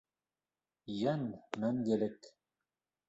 [0.93, 1.27] Йән-
[1.67, 2.31] мәңгелек.